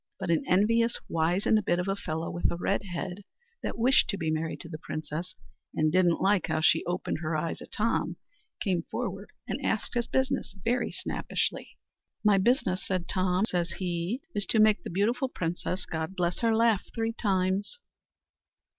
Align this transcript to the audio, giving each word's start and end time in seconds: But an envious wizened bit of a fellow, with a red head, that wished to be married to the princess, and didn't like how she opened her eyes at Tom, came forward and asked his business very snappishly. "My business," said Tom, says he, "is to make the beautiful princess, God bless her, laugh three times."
But 0.19 0.31
an 0.31 0.43
envious 0.47 0.97
wizened 1.07 1.63
bit 1.63 1.77
of 1.77 1.87
a 1.87 1.95
fellow, 1.95 2.31
with 2.31 2.49
a 2.49 2.55
red 2.55 2.81
head, 2.85 3.23
that 3.61 3.77
wished 3.77 4.09
to 4.09 4.17
be 4.17 4.31
married 4.31 4.59
to 4.61 4.67
the 4.67 4.79
princess, 4.79 5.35
and 5.75 5.91
didn't 5.91 6.19
like 6.19 6.47
how 6.47 6.59
she 6.59 6.83
opened 6.85 7.19
her 7.19 7.35
eyes 7.37 7.61
at 7.61 7.71
Tom, 7.71 8.17
came 8.61 8.81
forward 8.81 9.29
and 9.47 9.63
asked 9.63 9.93
his 9.93 10.07
business 10.07 10.55
very 10.63 10.91
snappishly. 10.91 11.77
"My 12.23 12.39
business," 12.39 12.83
said 12.83 13.07
Tom, 13.07 13.45
says 13.45 13.73
he, 13.73 14.21
"is 14.33 14.47
to 14.47 14.59
make 14.59 14.81
the 14.81 14.89
beautiful 14.89 15.29
princess, 15.29 15.85
God 15.85 16.15
bless 16.15 16.39
her, 16.39 16.55
laugh 16.55 16.81
three 16.95 17.13
times." 17.13 17.77